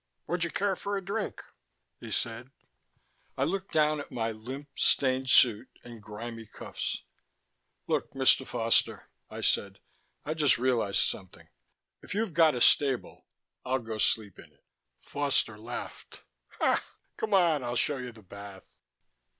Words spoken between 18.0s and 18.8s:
the bath."